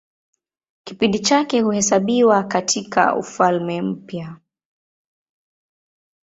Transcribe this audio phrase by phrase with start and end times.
[0.83, 4.37] Kipindi chake huhesabiwa katIka Ufalme Mpya.